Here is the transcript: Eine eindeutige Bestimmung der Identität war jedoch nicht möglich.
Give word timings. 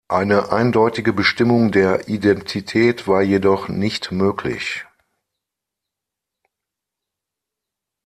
Eine 0.07 0.51
eindeutige 0.51 1.13
Bestimmung 1.13 1.71
der 1.71 2.07
Identität 2.09 3.07
war 3.07 3.21
jedoch 3.21 3.67
nicht 3.67 4.11
möglich. 4.11 4.83